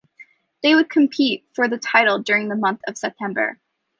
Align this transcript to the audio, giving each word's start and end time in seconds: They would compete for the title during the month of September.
They 0.63 0.73
would 0.73 0.89
compete 0.89 1.45
for 1.53 1.67
the 1.67 1.77
title 1.77 2.17
during 2.17 2.49
the 2.49 2.55
month 2.55 2.81
of 2.87 2.97
September. 2.97 3.59